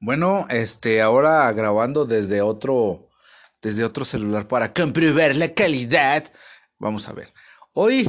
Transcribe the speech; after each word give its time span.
Bueno, 0.00 0.46
este, 0.50 1.00
ahora 1.00 1.50
grabando 1.52 2.04
desde 2.04 2.42
otro, 2.42 3.08
desde 3.62 3.84
otro 3.84 4.04
celular 4.04 4.46
para 4.46 4.72
comprobar 4.74 5.34
la 5.36 5.54
calidad. 5.54 6.24
Vamos 6.78 7.08
a 7.08 7.12
ver. 7.14 7.32
Hoy 7.72 8.06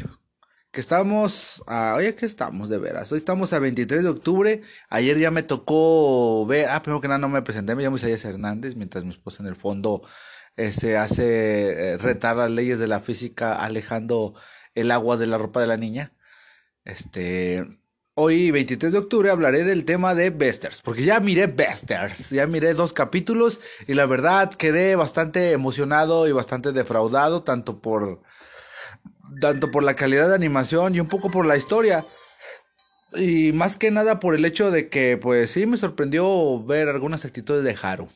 que 0.72 0.82
estamos, 0.82 1.64
ah, 1.66 1.96
hoy 1.98 2.12
que 2.14 2.26
estamos 2.26 2.70
de 2.70 2.78
veras. 2.78 3.12
Hoy 3.12 3.20
estamos 3.20 3.54
a 3.54 3.60
23 3.60 4.04
de 4.04 4.10
octubre. 4.10 4.62
Ayer 4.90 5.18
ya 5.18 5.32
me 5.32 5.44
tocó 5.44 6.46
ver, 6.46 6.70
ah, 6.70 6.82
primero 6.82 7.00
que 7.02 7.08
nada 7.08 7.20
no 7.20 7.30
me 7.30 7.42
presenté, 7.42 7.74
me 7.76 7.84
llamo 7.84 7.96
Isaías 7.98 8.26
Hernández, 8.26 8.76
mientras 8.76 9.06
mi 9.06 9.12
esposa 9.12 9.42
en 9.44 9.48
el 9.50 9.56
fondo 9.56 10.04
este 10.58 10.98
hace 10.98 11.94
eh, 11.94 11.98
retar 12.00 12.36
las 12.36 12.52
leyes 12.52 12.80
de 12.80 12.88
la 12.88 13.00
física 13.00 13.56
alejando 13.56 14.34
el 14.76 14.92
agua 14.92 15.16
de 15.18 15.28
la 15.28 15.38
ropa 15.38 15.62
de 15.62 15.68
la 15.68 15.78
niña. 15.78 16.14
Este, 16.84 17.66
Hoy, 18.20 18.50
23 18.50 18.94
de 18.94 18.98
octubre, 18.98 19.30
hablaré 19.30 19.64
del 19.64 19.86
tema 19.86 20.16
de 20.16 20.32
Besters, 20.32 20.82
porque 20.82 21.04
ya 21.04 21.20
miré 21.20 21.46
Besters, 21.46 22.32
ya 22.32 22.48
miré 22.48 22.74
dos 22.74 22.92
capítulos 22.92 23.60
y 23.86 23.94
la 23.94 24.08
verdad 24.08 24.52
quedé 24.52 24.96
bastante 24.96 25.52
emocionado 25.52 26.28
y 26.28 26.32
bastante 26.32 26.72
defraudado, 26.72 27.44
tanto 27.44 27.80
por, 27.80 28.24
tanto 29.40 29.70
por 29.70 29.84
la 29.84 29.96
calidad 29.96 30.30
de 30.30 30.34
animación 30.34 30.96
y 30.96 31.00
un 31.00 31.08
poco 31.08 31.30
por 31.30 31.46
la 31.46 31.58
historia. 31.58 32.06
Y 33.14 33.52
más 33.52 33.78
que 33.78 33.92
nada 33.92 34.20
por 34.20 34.34
el 34.34 34.46
hecho 34.46 34.72
de 34.72 34.90
que, 34.90 35.20
pues 35.22 35.52
sí, 35.52 35.68
me 35.68 35.78
sorprendió 35.78 36.64
ver 36.64 36.90
algunas 36.90 37.24
actitudes 37.24 37.64
de 37.64 37.78
Haru. 37.80 38.10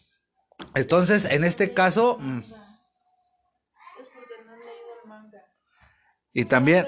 Entonces, 0.73 1.25
en 1.25 1.43
este 1.43 1.75
caso... 1.75 2.17
Mm, 2.19 2.41
y 6.33 6.45
también... 6.45 6.87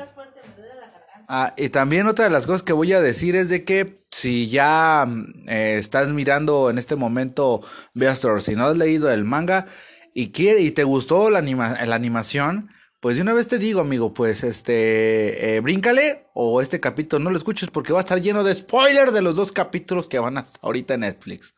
Ah, 1.27 1.53
y 1.57 1.69
también 1.69 2.07
otra 2.07 2.25
de 2.25 2.31
las 2.31 2.45
cosas 2.45 2.63
que 2.63 2.73
voy 2.73 2.93
a 2.93 3.01
decir 3.01 3.35
es 3.35 3.49
de 3.49 3.63
que 3.63 4.03
si 4.11 4.49
ya 4.49 5.05
mm, 5.07 5.49
eh, 5.49 5.75
estás 5.77 6.09
mirando 6.09 6.69
en 6.69 6.77
este 6.77 6.95
momento 6.95 7.61
Beastars, 7.93 8.45
si 8.45 8.55
no 8.55 8.65
has 8.65 8.77
leído 8.77 9.11
el 9.11 9.23
manga 9.23 9.65
y 10.13 10.31
quiere 10.31 10.61
y 10.61 10.71
te 10.71 10.83
gustó 10.83 11.29
la, 11.29 11.39
anima 11.39 11.83
la 11.85 11.95
animación, 11.95 12.69
pues 12.99 13.17
de 13.17 13.21
una 13.21 13.33
vez 13.33 13.47
te 13.49 13.57
digo, 13.57 13.81
amigo, 13.81 14.13
pues 14.13 14.43
este, 14.43 15.55
eh, 15.55 15.59
bríncale 15.59 16.27
o 16.33 16.61
este 16.61 16.79
capítulo 16.79 17.23
no 17.23 17.31
lo 17.31 17.37
escuches 17.37 17.69
porque 17.69 17.91
va 17.91 17.99
a 17.99 18.03
estar 18.03 18.21
lleno 18.21 18.43
de 18.43 18.55
spoilers 18.55 19.11
de 19.13 19.21
los 19.21 19.35
dos 19.35 19.51
capítulos 19.51 20.07
que 20.07 20.19
van 20.19 20.37
hasta 20.37 20.57
ahorita 20.61 20.93
en 20.93 21.01
Netflix. 21.01 21.53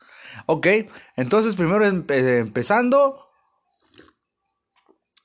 Ok, 0.47 0.67
entonces 1.15 1.55
primero 1.55 1.85
empezando, 1.85 3.24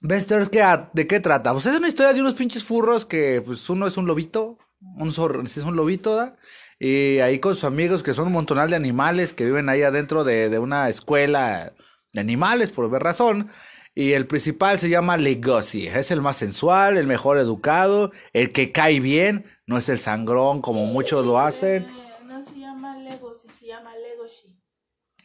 Besters, 0.01 0.51
¿de 0.51 1.07
qué 1.07 1.21
trata? 1.21 1.53
Pues 1.53 1.67
es 1.67 1.77
una 1.77 1.89
historia 1.89 2.15
de 2.15 2.21
unos 2.21 2.35
pinches 2.35 2.65
furros 2.65 3.05
que, 3.05 3.43
pues, 3.45 3.69
uno 3.69 3.87
es 3.87 3.97
un 3.99 4.07
lobito, 4.07 4.59
un 4.81 5.13
zorro, 5.13 5.43
es 5.43 5.57
un 5.59 5.77
lobito, 5.77 6.17
¿da? 6.17 6.37
Y 6.79 7.19
ahí 7.19 7.39
con 7.39 7.55
sus 7.55 7.65
amigos 7.65 8.03
que 8.03 8.15
son 8.15 8.29
un 8.29 8.33
montonal 8.33 8.71
de 8.71 8.77
animales 8.77 9.35
que 9.35 9.45
viven 9.45 9.69
ahí 9.69 9.83
adentro 9.83 10.25
de, 10.25 10.49
de 10.49 10.59
una 10.59 10.89
escuela 10.89 11.75
de 12.15 12.21
animales, 12.21 12.71
por 12.71 12.89
ver 12.89 13.03
razón. 13.03 13.51
Y 13.95 14.13
el 14.13 14.27
principal 14.27 14.79
se 14.79 14.89
llama 14.89 15.19
Legosi. 15.19 15.89
Es 15.89 16.11
el 16.11 16.23
más 16.23 16.39
sensual, 16.39 16.97
el 16.97 17.07
mejor 17.07 17.37
educado, 17.37 18.13
el 18.33 18.53
que 18.53 18.73
cae 18.73 19.01
bien, 19.01 19.45
no 19.67 19.77
es 19.77 19.91
el 19.91 19.99
sangrón 19.99 20.63
como 20.63 20.87
muchos 20.87 21.27
lo 21.27 21.39
hacen. 21.39 21.87
No 22.27 22.43
se 22.43 22.59
llama 22.59 22.97
Legosi, 22.97 23.49
se 23.51 23.67
llama 23.67 23.95
Legoshi. 23.97 24.59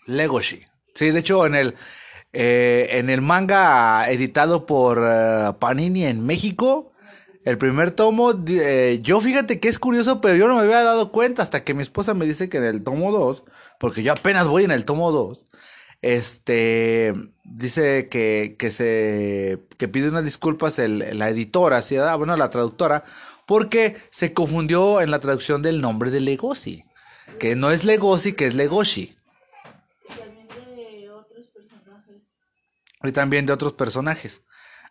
Legoshi. 0.07 0.65
Sí, 0.93 1.11
de 1.11 1.19
hecho, 1.19 1.45
en 1.45 1.55
el, 1.55 1.75
eh, 2.37 2.99
en 2.99 3.09
el 3.09 3.21
manga 3.21 4.09
editado 4.09 4.65
por 4.65 5.01
eh, 5.01 5.53
Panini 5.57 6.03
en 6.03 6.25
México, 6.25 6.91
el 7.45 7.57
primer 7.57 7.91
tomo, 7.91 8.33
eh, 8.45 8.99
yo 9.01 9.21
fíjate 9.21 9.61
que 9.61 9.69
es 9.69 9.79
curioso, 9.79 10.19
pero 10.19 10.35
yo 10.35 10.49
no 10.49 10.55
me 10.55 10.63
había 10.63 10.83
dado 10.83 11.13
cuenta 11.13 11.43
hasta 11.43 11.63
que 11.63 11.73
mi 11.73 11.81
esposa 11.81 12.13
me 12.13 12.25
dice 12.25 12.49
que 12.49 12.57
en 12.57 12.65
el 12.65 12.83
tomo 12.83 13.13
2, 13.13 13.43
porque 13.79 14.03
yo 14.03 14.11
apenas 14.11 14.47
voy 14.47 14.65
en 14.65 14.71
el 14.71 14.83
tomo 14.83 15.13
2, 15.13 15.45
este, 16.01 17.13
dice 17.45 18.09
que, 18.09 18.57
que 18.59 18.69
se, 18.69 19.59
que 19.77 19.87
pide 19.87 20.09
unas 20.09 20.25
disculpas 20.25 20.77
el, 20.77 21.17
la 21.17 21.29
editora, 21.29 21.81
¿sí? 21.81 21.95
Ah, 21.95 22.17
bueno, 22.17 22.35
la 22.35 22.49
traductora, 22.49 23.05
porque 23.45 23.95
se 24.09 24.33
confundió 24.33 24.99
en 24.99 25.09
la 25.09 25.19
traducción 25.19 25.61
del 25.61 25.79
nombre 25.79 26.11
de 26.11 26.19
Legosi, 26.19 26.83
que 27.39 27.55
no 27.55 27.71
es 27.71 27.85
Legosi, 27.85 28.33
que 28.33 28.47
es 28.47 28.55
Legoshi. 28.55 29.15
Y 33.09 33.11
también 33.11 33.45
de 33.45 33.53
otros 33.53 33.73
personajes. 33.73 34.43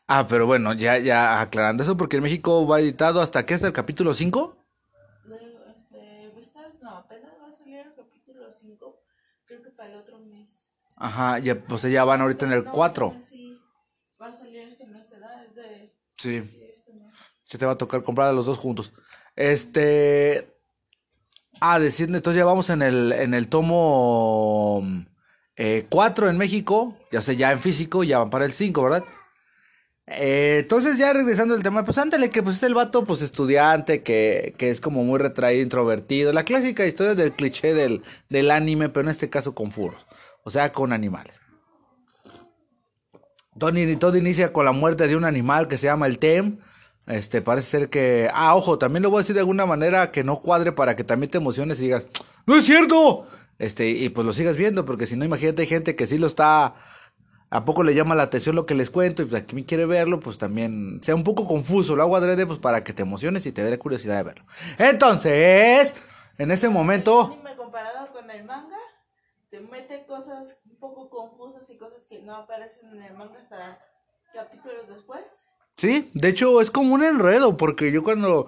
Ah, 0.06 0.26
pero 0.28 0.46
bueno, 0.46 0.74
ya, 0.74 0.98
ya 0.98 1.40
aclarando 1.40 1.82
eso, 1.82 1.96
porque 1.96 2.16
en 2.16 2.22
México 2.22 2.66
va 2.66 2.80
editado 2.80 3.20
hasta 3.20 3.46
qué, 3.46 3.54
hasta 3.54 3.66
el 3.66 3.72
capítulo 3.72 4.12
5? 4.12 4.56
Este, 5.70 6.30
no, 6.82 6.90
apenas 6.90 7.32
va 7.42 7.48
a 7.48 7.52
salir 7.52 7.78
el 7.78 7.94
capítulo 7.94 8.50
5, 8.50 9.00
creo 9.46 9.62
que 9.62 9.70
para 9.70 9.92
el 9.92 10.00
otro 10.00 10.18
mes. 10.18 10.50
Ajá, 10.96 11.38
ya, 11.38 11.58
pues 11.58 11.82
ya 11.82 12.04
van 12.04 12.20
ahorita 12.20 12.44
en 12.44 12.52
el 12.52 12.64
4. 12.64 13.16
Sí, 13.28 13.58
va 14.20 14.26
a 14.26 14.32
salir 14.32 14.60
este 14.60 14.86
mes, 14.86 15.10
¿verdad? 15.10 15.44
Es 15.44 15.54
de... 15.54 15.94
Sí. 16.16 16.36
Este 16.36 16.92
Se 17.44 17.58
te 17.58 17.66
va 17.66 17.72
a 17.72 17.78
tocar 17.78 18.02
comprar 18.02 18.28
a 18.28 18.32
los 18.32 18.46
dos 18.46 18.58
juntos. 18.58 18.92
Este... 19.36 20.50
Ah, 21.60 21.78
decir, 21.78 22.08
entonces 22.08 22.36
ya 22.36 22.44
vamos 22.44 22.68
en 22.68 22.82
el, 22.82 23.12
en 23.12 23.32
el 23.32 23.48
tomo 23.48 24.82
eh, 25.56 25.86
cuatro 25.88 26.28
en 26.28 26.36
México, 26.36 26.96
ya 27.12 27.22
sé, 27.22 27.36
ya 27.36 27.52
en 27.52 27.60
físico, 27.60 28.04
ya 28.04 28.18
van 28.18 28.30
para 28.30 28.44
el 28.44 28.52
5, 28.52 28.82
¿verdad? 28.82 29.04
Eh, 30.06 30.58
entonces 30.62 30.98
ya 30.98 31.12
regresando 31.12 31.54
al 31.54 31.62
tema, 31.62 31.84
pues 31.84 31.96
ándale 31.96 32.28
que 32.30 32.42
pues 32.42 32.56
es 32.56 32.62
el 32.64 32.74
vato 32.74 33.04
pues 33.04 33.22
estudiante 33.22 34.02
que, 34.02 34.54
que 34.58 34.68
es 34.68 34.80
como 34.80 35.02
muy 35.02 35.18
retraído, 35.18 35.62
introvertido, 35.62 36.32
la 36.32 36.44
clásica 36.44 36.84
historia 36.84 37.14
del 37.14 37.32
cliché 37.32 37.72
del, 37.72 38.02
del 38.28 38.50
anime, 38.50 38.90
pero 38.90 39.06
en 39.06 39.12
este 39.12 39.30
caso 39.30 39.54
con 39.54 39.70
furros, 39.70 40.04
o 40.42 40.50
sea, 40.50 40.72
con 40.72 40.92
animales. 40.92 41.40
Tony, 43.58 43.96
todo 43.96 44.16
inicia 44.16 44.52
con 44.52 44.64
la 44.64 44.72
muerte 44.72 45.06
de 45.06 45.16
un 45.16 45.24
animal 45.24 45.68
que 45.68 45.78
se 45.78 45.86
llama 45.86 46.06
el 46.06 46.18
Tem. 46.18 46.58
Este, 47.06 47.42
parece 47.42 47.68
ser 47.70 47.88
que. 47.88 48.28
Ah, 48.32 48.54
ojo, 48.56 48.78
también 48.78 49.02
lo 49.02 49.10
voy 49.10 49.18
a 49.18 49.20
decir 49.20 49.34
de 49.34 49.40
alguna 49.40 49.66
manera 49.66 50.10
que 50.10 50.24
no 50.24 50.40
cuadre 50.40 50.72
para 50.72 50.96
que 50.96 51.04
también 51.04 51.30
te 51.30 51.38
emociones 51.38 51.78
y 51.78 51.84
digas, 51.84 52.06
¡No 52.46 52.56
es 52.56 52.64
cierto! 52.64 53.26
Este, 53.58 53.88
y 53.88 54.08
pues 54.08 54.26
lo 54.26 54.32
sigas 54.32 54.56
viendo, 54.56 54.84
porque 54.84 55.06
si 55.06 55.16
no, 55.16 55.24
imagínate, 55.24 55.62
hay 55.62 55.68
gente 55.68 55.96
que 55.96 56.06
sí 56.06 56.18
lo 56.18 56.26
está, 56.26 56.74
a 57.50 57.64
poco 57.64 57.82
le 57.82 57.94
llama 57.94 58.14
la 58.14 58.24
atención 58.24 58.56
lo 58.56 58.66
que 58.66 58.74
les 58.74 58.90
cuento, 58.90 59.22
y 59.22 59.26
pues 59.26 59.42
aquí 59.42 59.54
me 59.54 59.64
quiere 59.64 59.86
verlo, 59.86 60.20
pues 60.20 60.38
también 60.38 61.00
sea 61.02 61.14
un 61.14 61.24
poco 61.24 61.46
confuso, 61.46 61.94
lo 61.94 62.02
hago 62.02 62.16
adrede, 62.16 62.46
pues 62.46 62.58
para 62.58 62.82
que 62.82 62.92
te 62.92 63.02
emociones 63.02 63.46
y 63.46 63.52
te 63.52 63.62
dé 63.62 63.78
curiosidad 63.78 64.16
de 64.16 64.22
verlo. 64.24 64.44
Entonces, 64.78 65.94
en 66.38 66.50
ese 66.50 66.68
momento... 66.68 67.38
comparado 67.56 68.12
con 68.12 68.30
el 68.30 68.44
manga, 68.44 68.78
te 69.50 69.60
mete 69.60 70.04
cosas 70.06 70.58
un 70.68 70.78
poco 70.78 71.08
confusas 71.08 71.68
y 71.70 71.76
cosas 71.76 72.02
que 72.08 72.20
no 72.20 72.34
aparecen 72.34 72.88
en 72.90 73.02
el 73.02 73.14
manga 73.14 73.38
hasta 73.40 73.78
capítulos 74.32 74.88
después. 74.88 75.40
Sí, 75.76 76.10
de 76.14 76.28
hecho 76.28 76.60
es 76.60 76.70
como 76.70 76.94
un 76.94 77.04
enredo, 77.04 77.56
porque 77.56 77.90
yo 77.90 78.04
cuando 78.04 78.46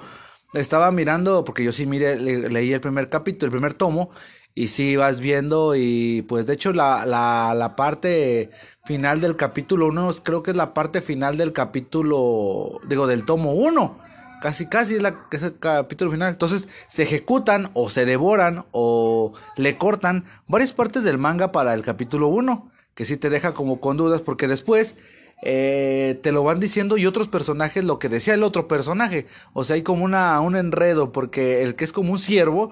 estaba 0.54 0.90
mirando, 0.90 1.44
porque 1.44 1.64
yo 1.64 1.72
sí 1.72 1.86
mire, 1.86 2.16
leí 2.18 2.72
el 2.72 2.80
primer 2.80 3.08
capítulo, 3.08 3.46
el 3.46 3.52
primer 3.52 3.74
tomo, 3.74 4.10
y 4.56 4.68
sí 4.68 4.96
vas 4.96 5.20
viendo 5.20 5.76
y 5.76 6.22
pues 6.22 6.46
de 6.46 6.54
hecho 6.54 6.72
la, 6.72 7.04
la, 7.04 7.52
la 7.54 7.76
parte 7.76 8.50
final 8.86 9.20
del 9.20 9.36
capítulo 9.36 9.88
1 9.88 10.14
creo 10.22 10.42
que 10.42 10.52
es 10.52 10.56
la 10.56 10.72
parte 10.72 11.02
final 11.02 11.36
del 11.36 11.52
capítulo, 11.52 12.80
digo, 12.88 13.06
del 13.06 13.26
tomo 13.26 13.52
1. 13.52 13.98
Casi, 14.40 14.66
casi 14.66 14.96
es, 14.96 15.02
la, 15.02 15.26
es 15.30 15.42
el 15.42 15.58
capítulo 15.58 16.10
final. 16.10 16.32
Entonces 16.32 16.68
se 16.88 17.02
ejecutan 17.02 17.70
o 17.74 17.90
se 17.90 18.06
devoran 18.06 18.64
o 18.70 19.34
le 19.56 19.76
cortan 19.76 20.24
varias 20.48 20.72
partes 20.72 21.04
del 21.04 21.18
manga 21.18 21.52
para 21.52 21.74
el 21.74 21.82
capítulo 21.82 22.28
1. 22.28 22.70
Que 22.94 23.04
sí 23.04 23.18
te 23.18 23.28
deja 23.28 23.52
como 23.52 23.78
con 23.78 23.98
dudas 23.98 24.22
porque 24.22 24.48
después 24.48 24.94
eh, 25.42 26.18
te 26.22 26.32
lo 26.32 26.44
van 26.44 26.60
diciendo 26.60 26.96
y 26.96 27.04
otros 27.04 27.28
personajes 27.28 27.84
lo 27.84 27.98
que 27.98 28.08
decía 28.08 28.34
el 28.34 28.42
otro 28.42 28.68
personaje. 28.68 29.26
O 29.52 29.64
sea, 29.64 29.74
hay 29.74 29.82
como 29.82 30.04
una, 30.04 30.40
un 30.40 30.56
enredo 30.56 31.12
porque 31.12 31.62
el 31.62 31.74
que 31.74 31.84
es 31.84 31.92
como 31.92 32.12
un 32.12 32.18
ciervo 32.18 32.70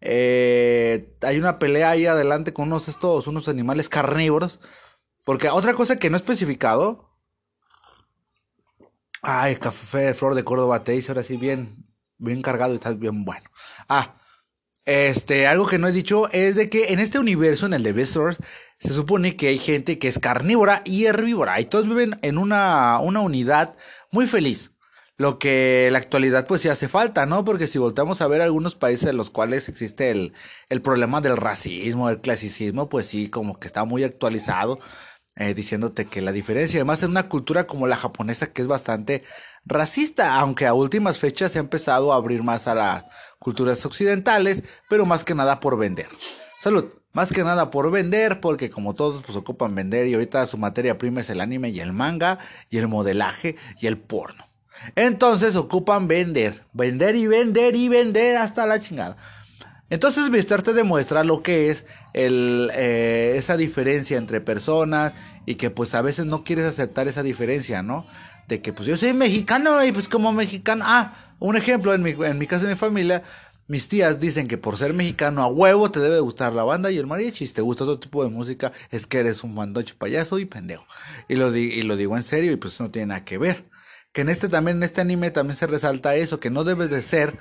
eh, 0.00 1.16
hay 1.22 1.38
una 1.38 1.58
pelea 1.58 1.90
ahí 1.90 2.06
adelante 2.06 2.52
con 2.52 2.68
unos 2.68 2.88
estos, 2.88 3.26
unos 3.26 3.48
animales 3.48 3.88
carnívoros. 3.88 4.60
Porque 5.24 5.50
otra 5.50 5.74
cosa 5.74 5.96
que 5.96 6.10
no 6.10 6.16
he 6.16 6.20
especificado. 6.20 7.10
Ay, 9.22 9.56
café 9.56 10.14
flor 10.14 10.34
de 10.34 10.44
Córdoba 10.44 10.84
te 10.84 10.92
dice 10.92 11.10
ahora 11.10 11.22
sí 11.22 11.36
bien, 11.36 11.84
bien 12.18 12.40
cargado 12.40 12.72
y 12.72 12.76
estás 12.76 12.98
bien 12.98 13.24
bueno. 13.24 13.50
Ah, 13.88 14.14
este, 14.86 15.46
algo 15.46 15.66
que 15.66 15.78
no 15.78 15.86
he 15.88 15.92
dicho 15.92 16.30
es 16.32 16.54
de 16.54 16.70
que 16.70 16.94
en 16.94 16.98
este 16.98 17.18
universo, 17.18 17.66
en 17.66 17.74
el 17.74 17.82
de 17.82 17.92
Beastars, 17.92 18.38
se 18.78 18.94
supone 18.94 19.36
que 19.36 19.48
hay 19.48 19.58
gente 19.58 19.98
que 19.98 20.08
es 20.08 20.18
carnívora 20.18 20.80
y 20.86 21.04
herbívora 21.04 21.60
y 21.60 21.66
todos 21.66 21.86
viven 21.86 22.18
en 22.22 22.38
una, 22.38 22.98
una 23.00 23.20
unidad 23.20 23.76
muy 24.10 24.26
feliz. 24.26 24.72
Lo 25.18 25.40
que 25.40 25.88
la 25.90 25.98
actualidad 25.98 26.46
pues 26.46 26.62
sí 26.62 26.68
hace 26.68 26.88
falta, 26.88 27.26
¿no? 27.26 27.44
Porque 27.44 27.66
si 27.66 27.78
voltamos 27.78 28.22
a 28.22 28.28
ver 28.28 28.40
algunos 28.40 28.76
países 28.76 29.10
en 29.10 29.16
los 29.16 29.30
cuales 29.30 29.68
existe 29.68 30.12
el, 30.12 30.32
el 30.68 30.80
problema 30.80 31.20
del 31.20 31.36
racismo, 31.36 32.08
el 32.08 32.20
clasicismo, 32.20 32.88
pues 32.88 33.06
sí, 33.06 33.28
como 33.28 33.58
que 33.58 33.66
está 33.66 33.84
muy 33.84 34.04
actualizado, 34.04 34.78
eh, 35.34 35.54
diciéndote 35.54 36.06
que 36.06 36.20
la 36.20 36.30
diferencia, 36.30 36.78
además 36.78 37.02
en 37.02 37.10
una 37.10 37.28
cultura 37.28 37.66
como 37.66 37.88
la 37.88 37.96
japonesa 37.96 38.52
que 38.52 38.62
es 38.62 38.68
bastante 38.68 39.24
racista, 39.64 40.36
aunque 40.36 40.66
a 40.66 40.74
últimas 40.74 41.18
fechas 41.18 41.52
se 41.52 41.58
ha 41.58 41.62
empezado 41.62 42.12
a 42.12 42.16
abrir 42.16 42.44
más 42.44 42.68
a 42.68 42.76
las 42.76 43.04
culturas 43.40 43.84
occidentales, 43.86 44.62
pero 44.88 45.04
más 45.04 45.24
que 45.24 45.34
nada 45.34 45.60
por 45.60 45.76
vender. 45.78 46.08
Salud. 46.58 46.92
Más 47.12 47.32
que 47.32 47.42
nada 47.42 47.70
por 47.70 47.90
vender, 47.90 48.40
porque 48.40 48.70
como 48.70 48.94
todos 48.94 49.22
pues 49.24 49.36
ocupan 49.36 49.74
vender 49.74 50.06
y 50.06 50.14
ahorita 50.14 50.46
su 50.46 50.58
materia 50.58 50.98
prima 50.98 51.22
es 51.22 51.30
el 51.30 51.40
anime 51.40 51.70
y 51.70 51.80
el 51.80 51.92
manga 51.92 52.38
y 52.70 52.78
el 52.78 52.86
modelaje 52.86 53.56
y 53.80 53.86
el 53.86 53.98
porno. 53.98 54.47
Entonces 54.94 55.56
ocupan 55.56 56.08
vender, 56.08 56.64
vender 56.72 57.16
y 57.16 57.26
vender 57.26 57.76
y 57.76 57.88
vender 57.88 58.36
hasta 58.36 58.66
la 58.66 58.80
chingada. 58.80 59.16
Entonces 59.90 60.28
Mister 60.30 60.62
te 60.62 60.74
demuestra 60.74 61.24
lo 61.24 61.42
que 61.42 61.70
es 61.70 61.86
eh, 62.12 63.34
esa 63.36 63.56
diferencia 63.56 64.18
entre 64.18 64.40
personas 64.40 65.14
y 65.46 65.54
que 65.54 65.70
pues 65.70 65.94
a 65.94 66.02
veces 66.02 66.26
no 66.26 66.44
quieres 66.44 66.66
aceptar 66.66 67.08
esa 67.08 67.22
diferencia, 67.22 67.82
¿no? 67.82 68.06
De 68.48 68.60
que 68.60 68.72
pues 68.72 68.86
yo 68.86 68.96
soy 68.96 69.14
mexicano 69.14 69.82
y 69.84 69.92
pues 69.92 70.08
como 70.08 70.32
mexicano, 70.32 70.84
ah, 70.86 71.34
un 71.38 71.56
ejemplo 71.56 71.94
en 71.94 72.02
mi, 72.02 72.10
en 72.10 72.38
mi 72.38 72.46
caso 72.46 72.66
de 72.66 72.72
mi 72.72 72.78
familia, 72.78 73.22
mis 73.66 73.88
tías 73.88 74.18
dicen 74.20 74.46
que 74.46 74.58
por 74.58 74.78
ser 74.78 74.94
mexicano 74.94 75.42
a 75.42 75.46
huevo 75.46 75.90
te 75.90 76.00
debe 76.00 76.20
gustar 76.20 76.54
la 76.54 76.64
banda 76.64 76.90
y 76.90 76.98
el 76.98 77.06
mariachi. 77.06 77.46
Si 77.46 77.52
te 77.52 77.62
gusta 77.62 77.84
otro 77.84 77.98
tipo 77.98 78.24
de 78.24 78.30
música, 78.30 78.72
es 78.90 79.06
que 79.06 79.18
eres 79.18 79.44
un 79.44 79.54
mandocho 79.54 79.94
payaso 79.96 80.38
y 80.38 80.46
pendejo. 80.46 80.86
Y 81.28 81.36
lo, 81.36 81.54
y 81.54 81.82
lo 81.82 81.96
digo 81.96 82.16
en 82.16 82.22
serio 82.22 82.52
y 82.52 82.56
pues 82.56 82.80
no 82.80 82.90
tiene 82.90 83.06
nada 83.06 83.24
que 83.24 83.38
ver. 83.38 83.64
Que 84.12 84.22
en 84.22 84.28
este 84.28 84.48
también, 84.48 84.78
en 84.78 84.82
este 84.82 85.00
anime 85.00 85.30
también 85.30 85.56
se 85.56 85.66
resalta 85.66 86.16
eso, 86.16 86.40
que 86.40 86.50
no 86.50 86.64
debes 86.64 86.90
de 86.90 87.02
ser 87.02 87.38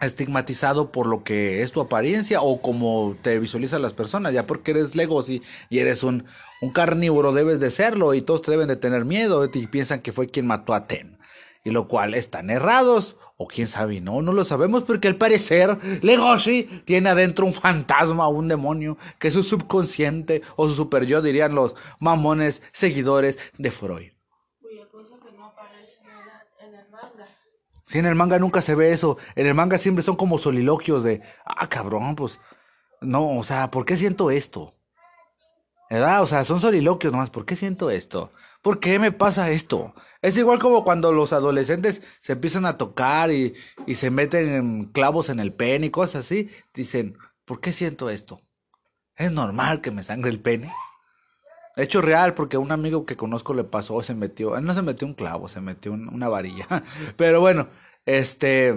estigmatizado 0.00 0.90
por 0.92 1.06
lo 1.06 1.24
que 1.24 1.62
es 1.62 1.72
tu 1.72 1.80
apariencia 1.80 2.40
o 2.40 2.62
como 2.62 3.16
te 3.22 3.38
visualizan 3.38 3.82
las 3.82 3.92
personas, 3.92 4.32
ya 4.32 4.46
porque 4.46 4.72
eres 4.72 4.96
Legosi 4.96 5.42
y 5.68 5.78
eres 5.78 6.02
un, 6.02 6.24
un 6.62 6.72
carnívoro, 6.72 7.32
debes 7.32 7.60
de 7.60 7.70
serlo 7.70 8.14
y 8.14 8.22
todos 8.22 8.42
te 8.42 8.50
deben 8.50 8.68
de 8.68 8.76
tener 8.76 9.04
miedo 9.04 9.48
y 9.52 9.66
piensan 9.66 10.00
que 10.00 10.12
fue 10.12 10.28
quien 10.28 10.46
mató 10.46 10.74
a 10.74 10.86
Ten. 10.86 11.18
Y 11.62 11.70
lo 11.70 11.88
cual 11.88 12.14
están 12.14 12.48
errados, 12.48 13.16
o 13.36 13.46
quién 13.46 13.68
sabe, 13.68 14.00
no, 14.00 14.22
no 14.22 14.32
lo 14.32 14.44
sabemos 14.44 14.84
porque 14.84 15.08
al 15.08 15.16
parecer 15.16 15.78
Legoshi 16.02 16.82
tiene 16.84 17.10
adentro 17.10 17.44
un 17.44 17.54
fantasma 17.54 18.26
o 18.28 18.30
un 18.30 18.48
demonio 18.48 18.96
que 19.18 19.28
es 19.28 19.34
su 19.34 19.42
subconsciente 19.42 20.42
o 20.56 20.68
su 20.68 20.74
super 20.74 21.04
yo, 21.06 21.20
dirían 21.20 21.54
los 21.54 21.74
mamones 21.98 22.62
seguidores 22.72 23.38
de 23.58 23.70
Freud. 23.70 24.19
Si 27.90 27.98
en 27.98 28.06
el 28.06 28.14
manga 28.14 28.38
nunca 28.38 28.62
se 28.62 28.76
ve 28.76 28.92
eso. 28.92 29.18
En 29.34 29.48
el 29.48 29.54
manga 29.54 29.76
siempre 29.76 30.04
son 30.04 30.14
como 30.14 30.38
soliloquios 30.38 31.02
de, 31.02 31.22
ah, 31.44 31.68
cabrón, 31.68 32.14
pues, 32.14 32.38
no, 33.00 33.36
o 33.36 33.42
sea, 33.42 33.72
¿por 33.72 33.84
qué 33.84 33.96
siento 33.96 34.30
esto? 34.30 34.76
¿Verdad? 35.90 36.22
O 36.22 36.26
sea, 36.28 36.44
son 36.44 36.60
soliloquios 36.60 37.12
nomás, 37.12 37.30
¿por 37.30 37.44
qué 37.44 37.56
siento 37.56 37.90
esto? 37.90 38.30
¿Por 38.62 38.78
qué 38.78 39.00
me 39.00 39.10
pasa 39.10 39.50
esto? 39.50 39.92
Es 40.22 40.38
igual 40.38 40.60
como 40.60 40.84
cuando 40.84 41.10
los 41.10 41.32
adolescentes 41.32 42.00
se 42.20 42.34
empiezan 42.34 42.64
a 42.64 42.78
tocar 42.78 43.32
y, 43.32 43.54
y 43.86 43.96
se 43.96 44.12
meten 44.12 44.84
clavos 44.92 45.28
en 45.28 45.40
el 45.40 45.52
pene 45.52 45.88
y 45.88 45.90
cosas 45.90 46.26
así. 46.26 46.48
Dicen, 46.72 47.18
¿por 47.44 47.60
qué 47.60 47.72
siento 47.72 48.08
esto? 48.08 48.40
¿Es 49.16 49.32
normal 49.32 49.80
que 49.80 49.90
me 49.90 50.04
sangre 50.04 50.30
el 50.30 50.40
pene? 50.40 50.72
Hecho 51.80 52.00
real, 52.02 52.34
porque 52.34 52.58
un 52.58 52.72
amigo 52.72 53.06
que 53.06 53.16
conozco 53.16 53.54
le 53.54 53.64
pasó, 53.64 54.02
se 54.02 54.14
metió, 54.14 54.60
no 54.60 54.74
se 54.74 54.82
metió 54.82 55.06
un 55.06 55.14
clavo, 55.14 55.48
se 55.48 55.60
metió 55.60 55.92
una 55.92 56.28
varilla. 56.28 56.66
Pero 57.16 57.40
bueno, 57.40 57.68
este, 58.04 58.74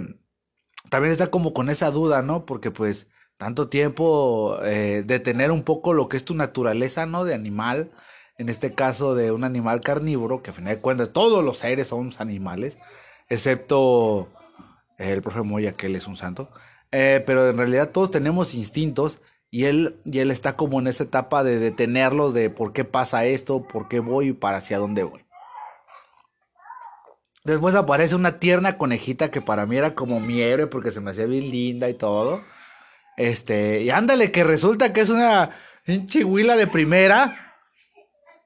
también 0.89 1.11
está 1.11 1.27
como 1.27 1.53
con 1.53 1.69
esa 1.69 1.91
duda, 1.91 2.21
¿no? 2.21 2.45
Porque 2.45 2.71
pues 2.71 3.07
tanto 3.37 3.67
tiempo 3.67 4.57
eh, 4.63 5.03
de 5.05 5.19
tener 5.19 5.51
un 5.51 5.63
poco 5.63 5.93
lo 5.93 6.07
que 6.07 6.17
es 6.17 6.25
tu 6.25 6.33
naturaleza, 6.35 7.05
¿no? 7.05 7.25
De 7.25 7.33
animal, 7.33 7.91
en 8.37 8.49
este 8.49 8.73
caso 8.73 9.15
de 9.15 9.31
un 9.31 9.43
animal 9.43 9.81
carnívoro, 9.81 10.41
que 10.41 10.51
a 10.51 10.53
fin 10.53 10.65
de 10.65 10.79
cuentas 10.79 11.11
todos 11.11 11.43
los 11.43 11.57
seres 11.57 11.87
son 11.89 12.11
animales, 12.19 12.77
excepto 13.27 14.29
el 14.97 15.21
profe 15.21 15.41
Moya, 15.41 15.73
que 15.73 15.87
él 15.87 15.95
es 15.95 16.07
un 16.07 16.15
santo. 16.15 16.49
Eh, 16.91 17.23
pero 17.25 17.49
en 17.49 17.57
realidad 17.57 17.89
todos 17.89 18.11
tenemos 18.11 18.53
instintos 18.53 19.19
y 19.53 19.65
él, 19.65 19.99
y 20.03 20.17
él 20.17 20.31
está 20.31 20.55
como 20.55 20.79
en 20.79 20.87
esa 20.87 21.03
etapa 21.03 21.43
de 21.43 21.59
detenerlos, 21.59 22.33
de 22.33 22.49
por 22.49 22.73
qué 22.73 22.85
pasa 22.85 23.25
esto, 23.25 23.61
por 23.61 23.87
qué 23.87 23.99
voy 23.99 24.29
y 24.29 24.33
para 24.33 24.57
hacia 24.57 24.79
dónde 24.79 25.03
voy. 25.03 25.23
Después 27.43 27.75
aparece 27.75 28.15
una 28.15 28.39
tierna 28.39 28.79
conejita 28.79 29.29
que 29.29 29.41
para 29.41 29.67
mí 29.67 29.77
era 29.77 29.93
como 29.93 30.19
mi 30.19 30.41
héroe 30.41 30.65
porque 30.65 30.89
se 30.89 31.01
me 31.01 31.11
hacía 31.11 31.27
bien 31.27 31.51
linda 31.51 31.87
y 31.87 31.93
todo. 31.93 32.43
Este, 33.15 33.81
y 33.83 33.91
ándale, 33.91 34.31
que 34.31 34.43
resulta 34.43 34.91
que 34.91 35.01
es 35.01 35.09
una 35.09 35.51
chihuila 36.07 36.55
de 36.55 36.65
primera. 36.65 37.53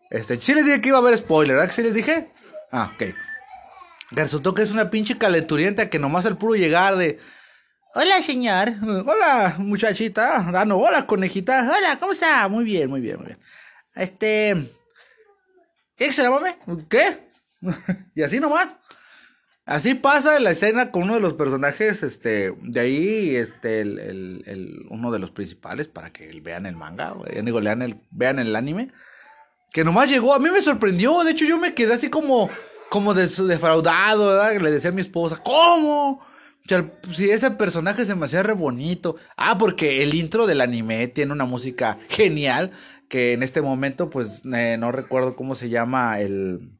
Este, 0.09 0.41
sí 0.41 0.53
les 0.53 0.65
dije 0.65 0.81
que 0.81 0.89
iba 0.89 0.97
a 0.97 1.01
haber 1.01 1.15
spoiler, 1.15 1.55
¿verdad 1.55 1.69
que 1.69 1.75
sí 1.75 1.83
les 1.83 1.93
dije? 1.93 2.33
Ah, 2.69 2.91
ok. 2.93 3.15
Resultó 4.11 4.53
que 4.53 4.63
es 4.63 4.71
una 4.71 4.89
pinche 4.89 5.17
calenturienta 5.17 5.89
que 5.89 5.99
nomás 5.99 6.25
el 6.25 6.35
puro 6.35 6.55
llegar 6.55 6.97
de, 6.97 7.17
Hola, 7.93 8.21
señor. 8.21 8.69
Hola, 9.05 9.55
muchachita. 9.57 10.45
Ah, 10.53 10.65
no, 10.65 10.77
hola, 10.77 11.07
conejita. 11.07 11.61
Hola, 11.75 11.97
¿cómo 11.99 12.11
está? 12.11 12.47
Muy 12.47 12.63
bien, 12.63 12.89
muy 12.89 13.01
bien, 13.01 13.17
muy 13.17 13.27
bien. 13.27 13.39
Este. 13.95 14.55
¿Qué 15.95 16.13
se 16.13 16.23
llama? 16.23 16.55
¿Qué? 16.89 17.29
y 18.15 18.21
así 18.21 18.39
nomás. 18.39 18.75
Así 19.65 19.95
pasa 19.95 20.39
la 20.39 20.51
escena 20.51 20.91
con 20.91 21.03
uno 21.03 21.15
de 21.15 21.19
los 21.19 21.33
personajes, 21.33 22.01
este, 22.01 22.53
de 22.61 22.79
ahí, 22.79 23.35
este, 23.35 23.81
el, 23.81 23.99
el, 23.99 24.43
el 24.45 24.85
uno 24.89 25.11
de 25.11 25.19
los 25.19 25.31
principales, 25.31 25.89
para 25.89 26.13
que 26.13 26.39
vean 26.41 26.65
el 26.65 26.77
manga, 26.77 27.13
digo, 27.43 27.59
lean 27.59 27.81
el, 27.81 27.99
vean 28.09 28.39
el 28.39 28.55
anime, 28.55 28.93
que 29.73 29.83
nomás 29.83 30.09
llegó, 30.09 30.33
a 30.33 30.39
mí 30.39 30.49
me 30.51 30.61
sorprendió, 30.61 31.21
de 31.25 31.31
hecho 31.31 31.43
yo 31.43 31.57
me 31.57 31.73
quedé 31.73 31.95
así 31.95 32.09
como, 32.09 32.49
como 32.89 33.13
defraudado, 33.13 34.27
¿verdad? 34.27 34.55
Le 34.61 34.71
decía 34.71 34.91
a 34.91 34.93
mi 34.93 35.01
esposa, 35.01 35.43
¿cómo? 35.43 36.25
Si 37.11 37.29
ese 37.29 37.51
personaje 37.51 38.05
se 38.05 38.15
me 38.15 38.25
hacía 38.25 38.43
re 38.43 38.53
bonito. 38.53 39.15
Ah, 39.35 39.57
porque 39.57 40.03
el 40.03 40.13
intro 40.13 40.47
del 40.47 40.61
anime 40.61 41.07
tiene 41.07 41.33
una 41.33 41.45
música 41.45 41.97
genial. 42.09 42.71
Que 43.09 43.33
en 43.33 43.43
este 43.43 43.61
momento, 43.61 44.09
pues, 44.09 44.41
eh, 44.53 44.75
no 44.77 44.91
recuerdo 44.91 45.35
cómo 45.35 45.55
se 45.55 45.69
llama 45.69 46.19
el. 46.19 46.73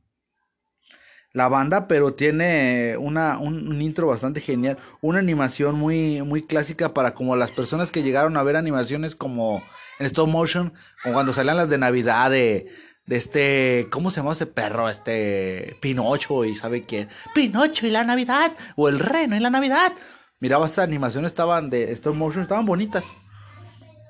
La 1.34 1.50
banda, 1.50 1.88
pero 1.88 2.16
tiene 2.16 2.96
una, 2.98 3.38
un, 3.38 3.80
intro 3.82 4.08
bastante 4.08 4.42
genial. 4.42 4.78
Una 5.02 5.20
animación 5.20 5.76
muy, 5.76 6.24
muy 6.24 6.42
clásica 6.42 6.94
para 6.94 7.14
como 7.14 7.36
las 7.36 7.52
personas 7.52 7.92
que 7.92 8.02
llegaron 8.02 8.38
a 8.38 8.44
ver 8.44 8.56
animaciones 8.56 9.16
como 9.16 9.62
en 10.00 10.08
stop 10.08 10.28
motion. 10.28 10.74
Como 11.04 11.14
cuando 11.14 11.34
salían 11.34 11.58
las 11.58 11.70
de 11.70 11.78
Navidad 11.78 12.32
de 12.32 12.68
de 13.08 13.16
este, 13.16 13.88
¿cómo 13.90 14.12
se 14.12 14.18
llama 14.18 14.34
ese 14.34 14.46
perro? 14.46 14.90
Este 14.90 15.78
Pinocho 15.82 16.46
y 16.46 16.56
sabe 16.56 16.84
quién. 16.84 17.10
Pinocho 17.34 17.88
y 17.88 17.90
la 17.90 18.04
Navidad 18.04 18.52
o 18.76 18.90
el 18.90 19.00
reno 19.00 19.36
y 19.36 19.40
la 19.40 19.50
Navidad. 19.50 19.94
Miraba 20.40 20.68
esas 20.68 20.84
animaciones 20.86 21.30
estaban 21.32 21.70
de 21.70 21.92
stop 21.94 22.16
motion, 22.16 22.44
estaban 22.44 22.66
bonitas. 22.66 23.06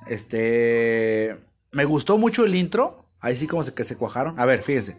Este, 0.08 1.38
me 1.72 1.86
gustó 1.86 2.18
mucho 2.18 2.44
el 2.44 2.56
intro. 2.56 3.06
Ahí 3.20 3.38
sí 3.38 3.48
como 3.48 3.64
se 3.64 3.74
que 3.74 3.84
se 3.84 3.96
cuajaron. 3.96 4.40
A 4.40 4.46
ver, 4.46 4.64
fíjense. 4.64 4.98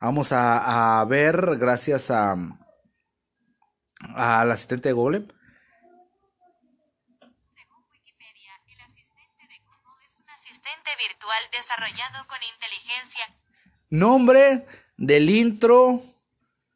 Vamos 0.00 0.32
a, 0.32 1.00
a 1.00 1.04
ver 1.04 1.56
gracias 1.58 2.10
a 2.10 2.34
al 4.14 4.50
asistente 4.50 4.88
de 4.88 4.92
Golem 4.92 5.26
virtual 10.96 11.42
desarrollado 11.52 12.26
con 12.26 12.38
inteligencia. 12.54 13.24
Nombre 13.90 14.66
del 14.96 15.30
intro 15.30 16.02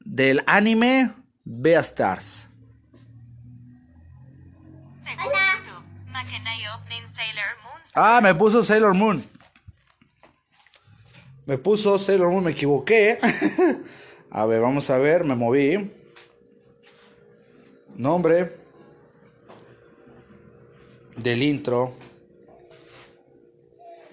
del 0.00 0.42
anime 0.46 1.12
Beastars. 1.44 2.49
Ah, 7.94 8.20
me 8.22 8.34
puso 8.34 8.62
Sailor 8.62 8.94
Moon. 8.94 9.28
Me 11.44 11.58
puso 11.58 11.99
Sailor 11.99 12.30
Moon, 12.30 12.44
me 12.44 12.52
equivoqué. 12.52 13.18
a 14.30 14.46
ver, 14.46 14.61
vamos 14.61 14.88
a 14.88 14.99
ver, 14.99 15.25
me 15.25 15.34
moví. 15.34 15.92
Nombre 17.96 18.56
del 21.16 21.42
intro. 21.42 21.94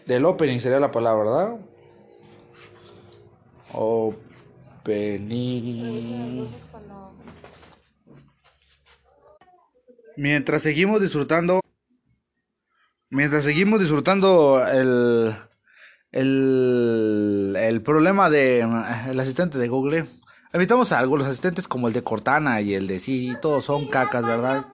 Del 0.09 0.25
opening 0.25 0.59
sería 0.59 0.79
la 0.79 0.91
palabra, 0.91 1.23
¿verdad? 1.23 1.59
Opening. 3.73 5.29
Mientras 10.17 10.63
seguimos 10.63 10.99
disfrutando. 10.99 11.61
Mientras 13.11 13.43
seguimos 13.43 13.79
disfrutando 13.79 14.67
el. 14.67 15.35
El, 16.11 17.55
el 17.55 17.83
problema 17.83 18.31
de 18.31 18.61
el 18.61 19.19
asistente 19.19 19.59
de 19.59 19.67
Google. 19.67 20.07
Evitamos 20.51 20.91
algo, 20.91 21.17
los 21.17 21.27
asistentes 21.27 21.67
como 21.67 21.87
el 21.87 21.93
de 21.93 22.01
Cortana 22.01 22.61
y 22.61 22.73
el 22.73 22.87
de 22.87 22.97
Siri, 22.97 23.39
todos 23.39 23.65
son 23.65 23.87
cacas, 23.87 24.25
¿verdad? 24.25 24.73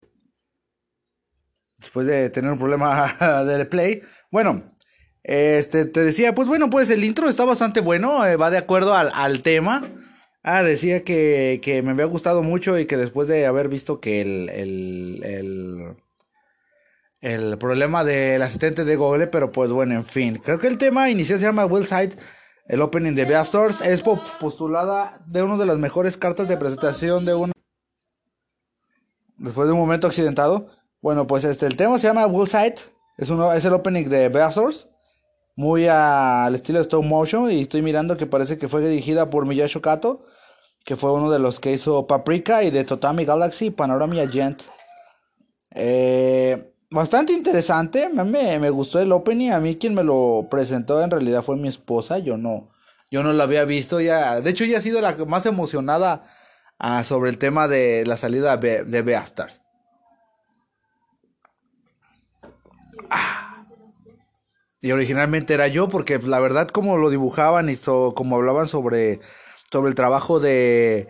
Después 1.77 2.07
de 2.07 2.29
tener 2.29 2.53
un 2.53 2.57
problema 2.57 3.13
de 3.45 3.65
play. 3.65 4.01
Bueno, 4.31 4.71
este, 5.27 5.85
te 5.85 6.03
decía, 6.03 6.35
pues 6.35 6.47
bueno, 6.47 6.69
pues 6.69 6.91
el 6.91 7.03
intro 7.03 7.27
está 7.27 7.45
bastante 7.45 7.81
bueno, 7.81 8.23
eh, 8.27 8.35
va 8.35 8.51
de 8.51 8.59
acuerdo 8.59 8.93
al, 8.93 9.11
al 9.15 9.41
tema. 9.41 9.83
Ah, 10.43 10.61
decía 10.61 11.03
que, 11.03 11.59
que, 11.63 11.81
me 11.81 11.91
había 11.91 12.05
gustado 12.05 12.43
mucho 12.43 12.77
y 12.77 12.85
que 12.85 12.95
después 12.95 13.27
de 13.27 13.47
haber 13.47 13.67
visto 13.67 13.99
que 13.99 14.21
el, 14.21 14.49
el, 14.51 15.23
el, 15.23 15.95
el 17.21 17.57
problema 17.57 18.03
del 18.03 18.39
asistente 18.43 18.85
de 18.85 18.95
Google, 18.95 19.25
pero 19.25 19.51
pues 19.51 19.71
bueno, 19.71 19.95
en 19.95 20.05
fin. 20.05 20.37
Creo 20.37 20.59
que 20.59 20.67
el 20.67 20.77
tema 20.77 21.09
inicial 21.09 21.39
se 21.39 21.45
llama 21.45 21.65
Will 21.65 21.87
Side, 21.87 22.11
el 22.67 22.81
opening 22.81 23.15
de 23.15 23.25
Beastars. 23.25 23.81
Es 23.81 24.03
postulada 24.03 25.23
de 25.25 25.41
una 25.41 25.57
de 25.57 25.65
las 25.65 25.79
mejores 25.79 26.17
cartas 26.17 26.47
de 26.47 26.57
presentación 26.57 27.25
de 27.25 27.33
una. 27.33 27.53
Después 29.37 29.67
de 29.67 29.73
un 29.73 29.79
momento 29.79 30.05
accidentado. 30.05 30.69
Bueno, 31.01 31.25
pues 31.25 31.45
este, 31.45 31.65
el 31.65 31.77
tema 31.77 31.97
se 31.97 32.05
llama 32.05 32.27
Will 32.27 32.47
Side. 32.47 32.75
Es, 33.17 33.31
uno, 33.31 33.51
es 33.53 33.65
el 33.65 33.73
opening 33.73 34.05
de 34.07 34.29
Beastars. 34.29 34.87
Muy 35.55 35.87
al 35.87 36.53
estilo 36.55 36.79
de 36.79 36.83
stop 36.83 37.03
motion. 37.03 37.51
Y 37.51 37.61
estoy 37.61 37.81
mirando 37.81 38.17
que 38.17 38.25
parece 38.25 38.57
que 38.57 38.67
fue 38.67 38.81
dirigida 38.81 39.29
por 39.29 39.45
Miyashi 39.45 39.81
Kato. 39.81 40.25
Que 40.83 40.95
fue 40.95 41.11
uno 41.11 41.31
de 41.31 41.39
los 41.39 41.59
que 41.59 41.71
hizo 41.71 42.07
Paprika 42.07 42.63
y 42.63 42.71
de 42.71 42.83
Totami 42.83 43.25
Galaxy 43.25 43.71
Panorama 43.71 44.21
Agent. 44.21 44.63
Eh 45.71 46.71
bastante 46.95 47.33
interesante. 47.33 48.09
Me, 48.09 48.59
me 48.59 48.69
gustó 48.69 48.99
el 48.99 49.11
opening. 49.11 49.51
A 49.51 49.59
mí 49.59 49.77
quien 49.77 49.93
me 49.93 50.03
lo 50.03 50.47
presentó 50.49 51.01
en 51.03 51.11
realidad 51.11 51.43
fue 51.43 51.57
mi 51.57 51.67
esposa. 51.67 52.17
Yo 52.19 52.37
no, 52.37 52.69
yo 53.11 53.21
no 53.21 53.33
lo 53.33 53.43
había 53.43 53.65
visto 53.65 53.99
ya. 53.99 54.41
De 54.41 54.49
hecho, 54.49 54.63
ella 54.63 54.79
ha 54.79 54.81
sido 54.81 55.01
la 55.01 55.13
más 55.25 55.45
emocionada 55.45 56.23
ah, 56.79 57.03
sobre 57.03 57.29
el 57.29 57.37
tema 57.37 57.67
de 57.67 58.03
la 58.07 58.17
salida 58.17 58.57
de, 58.57 58.83
de 58.85 59.01
Beastars. 59.01 59.61
Ah. 63.09 63.44
Y 64.85 64.91
originalmente 64.91 65.55
era 65.55 65.67
yo, 65.67 65.89
porque 65.89 66.19
la 66.19 66.39
verdad, 66.39 66.67
como 66.67 66.95
lo 66.97 67.09
dibujaban 67.09 67.71
y 67.71 67.75
como 67.75 68.35
hablaban 68.35 68.67
sobre, 68.67 69.19
sobre 69.71 69.89
el 69.89 69.95
trabajo 69.95 70.39
de 70.39 71.07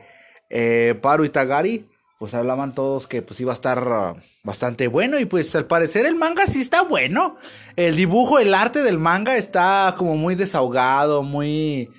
eh, 0.49 0.97
Paro 1.01 1.25
Itagari, 1.25 1.85
pues 2.17 2.33
hablaban 2.33 2.73
todos 2.73 3.05
que 3.05 3.21
pues 3.21 3.41
iba 3.41 3.51
a 3.51 3.53
estar 3.53 4.15
bastante 4.45 4.87
bueno 4.87 5.19
y 5.19 5.25
pues 5.25 5.53
al 5.57 5.65
parecer 5.65 6.05
el 6.05 6.15
manga 6.15 6.45
sí 6.45 6.61
está 6.61 6.83
bueno. 6.83 7.35
El 7.75 7.97
dibujo, 7.97 8.39
el 8.39 8.53
arte 8.53 8.81
del 8.81 8.97
manga 8.97 9.35
está 9.35 9.93
como 9.97 10.15
muy 10.15 10.35
desahogado, 10.35 11.23
muy 11.23 11.89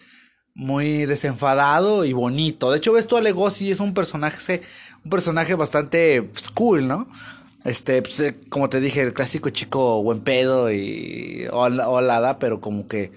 muy 0.54 1.04
desenfadado 1.04 2.06
y 2.06 2.14
bonito. 2.14 2.70
De 2.70 2.78
hecho, 2.78 2.94
ves 2.94 3.06
tú 3.06 3.18
a 3.18 3.20
Legoshi 3.20 3.70
es 3.70 3.80
un 3.80 3.92
personaje 3.92 4.62
un 5.04 5.10
personaje 5.10 5.54
bastante 5.54 6.22
pues, 6.22 6.48
cool, 6.48 6.88
¿no? 6.88 7.06
Este, 7.66 8.00
pues, 8.00 8.20
eh, 8.20 8.36
como 8.48 8.68
te 8.68 8.80
dije, 8.80 9.02
el 9.02 9.12
clásico 9.12 9.50
chico 9.50 10.02
buen 10.02 10.20
pedo 10.20 10.70
y 10.70 11.46
holada, 11.50 12.38
pero 12.38 12.60
como 12.60 12.86
que 12.86 13.12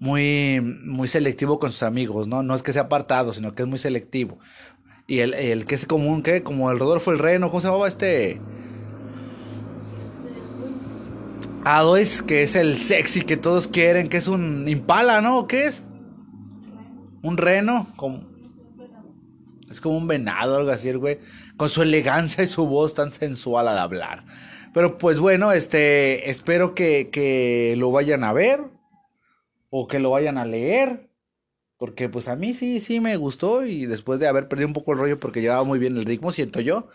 muy 0.00 0.60
muy 0.60 1.08
selectivo 1.08 1.58
con 1.58 1.72
sus 1.72 1.82
amigos, 1.82 2.26
¿no? 2.26 2.42
No 2.42 2.54
es 2.54 2.62
que 2.62 2.72
sea 2.72 2.82
apartado, 2.82 3.32
sino 3.32 3.54
que 3.54 3.62
es 3.62 3.68
muy 3.68 3.78
selectivo. 3.78 4.38
Y 5.06 5.18
el, 5.18 5.34
el 5.34 5.66
que 5.66 5.74
es 5.74 5.86
común, 5.86 6.22
¿qué? 6.22 6.42
Como 6.42 6.70
el 6.70 6.78
Rodolfo 6.78 7.10
el 7.12 7.18
Reno, 7.18 7.48
¿cómo 7.50 7.60
se 7.60 7.68
llamaba 7.68 7.86
este? 7.86 8.40
Adois, 11.64 12.22
que 12.22 12.42
es 12.42 12.56
el 12.56 12.76
sexy 12.76 13.22
que 13.22 13.36
todos 13.36 13.68
quieren, 13.68 14.08
que 14.08 14.16
es 14.16 14.26
un 14.26 14.66
impala, 14.68 15.20
¿no? 15.20 15.46
¿Qué 15.46 15.66
es? 15.66 15.82
Un 17.22 17.36
reno, 17.36 17.86
como... 17.96 18.31
Es 19.72 19.80
como 19.80 19.96
un 19.96 20.06
venado, 20.06 20.56
algo 20.56 20.70
así, 20.70 20.92
güey. 20.92 21.18
Con 21.56 21.68
su 21.68 21.82
elegancia 21.82 22.44
y 22.44 22.46
su 22.46 22.66
voz 22.66 22.94
tan 22.94 23.12
sensual 23.12 23.68
al 23.68 23.78
hablar. 23.78 24.24
Pero 24.72 24.98
pues 24.98 25.18
bueno, 25.18 25.52
este, 25.52 26.30
espero 26.30 26.74
que, 26.74 27.10
que 27.10 27.74
lo 27.76 27.90
vayan 27.90 28.24
a 28.24 28.32
ver. 28.32 28.60
O 29.70 29.88
que 29.88 29.98
lo 29.98 30.10
vayan 30.10 30.38
a 30.38 30.44
leer. 30.44 31.08
Porque 31.76 32.08
pues 32.08 32.28
a 32.28 32.36
mí 32.36 32.54
sí, 32.54 32.80
sí 32.80 33.00
me 33.00 33.16
gustó 33.16 33.66
y 33.66 33.86
después 33.86 34.20
de 34.20 34.28
haber 34.28 34.46
perdido 34.46 34.68
un 34.68 34.74
poco 34.74 34.92
el 34.92 34.98
rollo 34.98 35.18
porque 35.18 35.40
llevaba 35.40 35.64
muy 35.64 35.80
bien 35.80 35.96
el 35.96 36.04
ritmo, 36.04 36.30
siento 36.30 36.60
yo. 36.60 36.88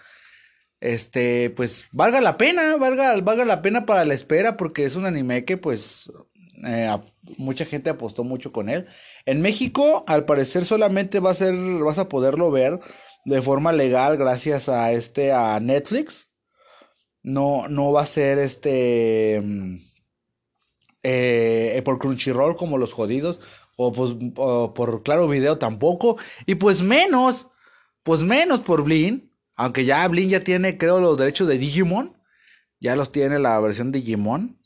Este, 0.80 1.50
pues 1.50 1.90
valga 1.92 2.22
la 2.22 2.38
pena, 2.38 2.78
valga, 2.78 3.20
valga 3.20 3.44
la 3.44 3.62
pena 3.62 3.86
para 3.86 4.06
la 4.06 4.14
espera 4.14 4.56
porque 4.56 4.86
es 4.86 4.96
un 4.96 5.06
anime 5.06 5.44
que 5.44 5.58
pues 5.58 6.10
eh, 6.66 6.96
mucha 7.38 7.66
gente 7.66 7.90
apostó 7.90 8.24
mucho 8.24 8.52
con 8.52 8.70
él. 8.70 8.88
En 9.26 9.42
México, 9.42 10.04
al 10.08 10.26
parecer 10.26 10.66
solamente 10.66 11.20
va 11.20 11.32
a 11.32 11.36
ser, 11.36 11.54
vas 11.56 11.98
a 11.98 12.10
poderlo 12.10 12.52
ver 12.52 12.80
de 13.26 13.42
forma 13.42 13.72
legal 13.74 14.18
gracias 14.18 14.70
a 14.70 14.92
este, 14.92 15.32
a 15.34 15.60
Netflix. 15.60 16.30
No, 17.24 17.68
no 17.68 17.92
va 17.92 18.04
a 18.04 18.06
ser 18.06 18.40
este, 18.40 19.42
mm, 19.44 19.76
eh, 21.04 21.82
por 21.84 22.00
Crunchyroll 22.00 22.56
como 22.56 22.78
los 22.78 22.94
jodidos 22.94 23.40
o 23.78 23.94
pues 23.94 24.14
por 24.76 25.04
claro 25.04 25.28
video 25.28 25.58
tampoco, 25.58 26.18
y 26.46 26.56
pues 26.56 26.82
menos, 26.82 27.48
pues 28.04 28.22
menos 28.22 28.60
por 28.60 28.84
Blin, 28.84 29.32
aunque 29.56 29.86
ya 29.86 30.06
Blin 30.08 30.30
ya 30.30 30.44
tiene 30.44 30.78
creo 30.78 31.00
los 31.00 31.18
derechos 31.18 31.48
de 31.48 31.58
Digimon, 31.58 32.18
ya 32.80 32.96
los 32.96 33.12
tiene 33.12 33.40
la 33.40 33.60
versión 33.60 33.92
Digimon. 33.92 34.60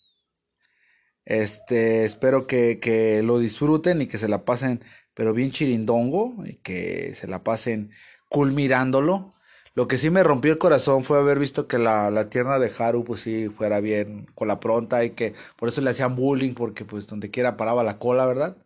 Este, 1.26 2.06
espero 2.06 2.48
que, 2.48 2.80
que 2.80 3.22
lo 3.24 3.40
disfruten 3.40 4.02
y 4.02 4.08
que 4.08 4.18
se 4.18 4.28
la 4.28 4.46
pasen, 4.46 4.84
pero 5.14 5.34
bien 5.34 5.52
chirindongo, 5.52 6.36
y 6.46 6.56
que 6.58 7.16
se 7.16 7.28
la 7.28 7.44
pasen 7.44 7.92
cool 8.30 8.52
mirándolo. 8.54 9.34
Lo 9.74 9.88
que 9.88 9.98
sí 9.98 10.10
me 10.10 10.24
rompió 10.24 10.52
el 10.52 10.58
corazón 10.60 11.04
fue 11.04 11.18
haber 11.20 11.40
visto 11.40 11.68
que 11.68 11.78
la, 11.78 12.12
la 12.12 12.30
tierna 12.30 12.60
de 12.60 12.72
Haru, 12.78 13.06
pues 13.06 13.22
sí, 13.22 13.50
fuera 13.50 13.80
bien 13.80 14.28
con 14.36 14.48
la 14.48 14.60
pronta 14.60 15.04
y 15.06 15.12
que 15.12 15.34
por 15.58 15.70
eso 15.70 15.82
le 15.82 15.92
hacían 15.92 16.16
bullying, 16.16 16.54
porque 16.54 16.86
pues 16.86 17.08
donde 17.08 17.32
quiera 17.32 17.58
paraba 17.58 17.84
la 17.84 17.98
cola, 18.00 18.26
¿verdad? 18.26 18.58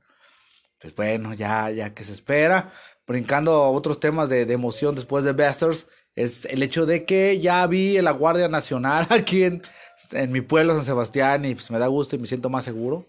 pues 0.79 0.95
bueno, 0.95 1.33
ya, 1.33 1.71
ya 1.71 1.93
que 1.93 2.03
se 2.03 2.13
espera. 2.13 2.71
Brincando 3.07 3.51
a 3.53 3.69
otros 3.71 3.99
temas 3.99 4.29
de, 4.29 4.41
emoción 4.51 4.95
después 4.95 5.23
de 5.25 5.33
Basters, 5.33 5.87
es 6.15 6.45
el 6.45 6.63
hecho 6.63 6.85
de 6.85 7.05
que 7.05 7.39
ya 7.39 7.65
vi 7.67 7.99
la 8.01 8.11
Guardia 8.11 8.47
Nacional 8.47 9.07
aquí 9.09 9.43
en, 9.43 9.63
en 10.11 10.31
mi 10.31 10.41
pueblo, 10.41 10.75
San 10.75 10.85
Sebastián, 10.85 11.45
y 11.45 11.55
pues 11.55 11.71
me 11.71 11.79
da 11.79 11.87
gusto 11.87 12.15
y 12.15 12.19
me 12.19 12.27
siento 12.27 12.49
más 12.49 12.65
seguro. 12.65 13.07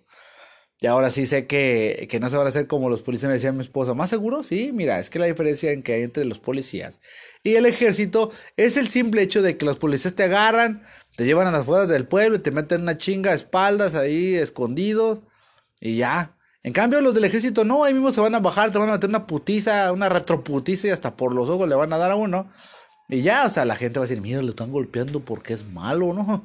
Y 0.79 0.87
ahora 0.87 1.11
sí 1.11 1.25
sé 1.25 1.47
que, 1.47 2.07
que 2.11 2.21
no 2.21 2.29
se 2.29 2.37
van 2.37 2.47
a 2.47 2.49
hacer 2.51 2.67
como 2.67 2.91
los 2.91 3.01
policías 3.03 3.29
me 3.29 3.35
decían 3.35 3.57
mi 3.57 3.63
esposa. 3.63 3.95
¿Más 3.95 4.11
seguro? 4.11 4.43
Sí, 4.43 4.73
mira, 4.75 4.99
es 4.99 5.09
que 5.09 5.19
la 5.19 5.27
diferencia 5.27 5.73
en 5.73 5.83
que 5.83 5.95
hay 5.95 6.03
entre 6.03 6.25
los 6.27 6.39
policías 6.39 7.01
y 7.43 7.57
el 7.57 7.65
ejército 7.67 8.31
es 8.57 8.77
el 8.77 8.89
simple 8.89 9.23
hecho 9.23 9.41
de 9.41 9.57
que 9.57 9.65
los 9.65 9.79
policías 9.79 10.15
te 10.15 10.25
agarran, 10.25 10.83
te 11.17 11.25
llevan 11.25 11.47
a 11.47 11.53
las 11.53 11.63
afueras 11.63 11.89
del 11.89 12.07
pueblo 12.07 12.37
y 12.37 12.41
te 12.41 12.51
meten 12.51 12.83
una 12.83 12.99
chinga 12.99 13.31
a 13.31 13.35
espaldas 13.35 13.95
ahí 13.95 14.35
escondidos 14.35 15.21
y 15.81 15.97
ya. 15.97 16.37
En 16.63 16.73
cambio, 16.73 17.01
los 17.01 17.15
del 17.15 17.25
ejército 17.25 17.65
no, 17.65 17.85
ahí 17.85 17.95
mismo 17.95 18.11
se 18.13 18.21
van 18.21 18.35
a 18.35 18.41
bajar, 18.41 18.73
te 18.73 18.79
van 18.79 18.89
a 18.91 18.93
meter 18.95 19.09
una 19.09 19.27
putiza, 19.27 19.93
una 19.93 20.09
retroputiza 20.09 20.89
y 20.89 20.91
hasta 20.91 21.17
por 21.17 21.33
los 21.35 21.49
ojos 21.49 21.69
le 21.69 21.77
van 21.77 21.93
a 21.93 21.99
dar 21.99 22.11
a 22.11 22.17
uno. 22.17 22.51
Y 23.09 23.23
ya, 23.23 23.47
o 23.47 23.51
sea, 23.51 23.65
la 23.65 23.77
gente 23.77 24.01
va 24.01 24.05
a 24.05 24.09
decir, 24.09 24.21
mira, 24.21 24.43
lo 24.43 24.51
están 24.51 24.73
golpeando 24.73 25.21
porque 25.21 25.55
es 25.55 25.65
malo, 25.65 26.13
¿no? 26.13 26.45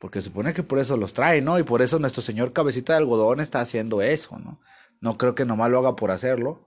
Porque 0.00 0.22
supone 0.22 0.54
que 0.54 0.62
por 0.62 0.78
eso 0.78 0.96
los 0.96 1.12
trae, 1.12 1.42
¿no? 1.42 1.58
Y 1.58 1.62
por 1.62 1.82
eso 1.82 1.98
nuestro 1.98 2.22
señor 2.22 2.54
cabecita 2.54 2.94
de 2.94 3.00
algodón 3.00 3.38
está 3.38 3.60
haciendo 3.60 4.00
eso, 4.00 4.38
¿no? 4.38 4.58
No 5.00 5.18
creo 5.18 5.34
que 5.34 5.44
nomás 5.44 5.70
lo 5.70 5.78
haga 5.78 5.94
por 5.94 6.10
hacerlo. 6.10 6.66